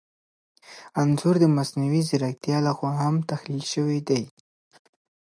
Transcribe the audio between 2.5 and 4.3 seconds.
لخوا هم تحلیل شوی دی.